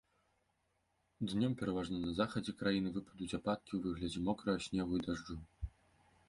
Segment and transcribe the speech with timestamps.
[1.31, 5.37] Днём пераважна па захадзе краіны выпадуць ападкі ў выглядзе мокрага снегу і дажджу.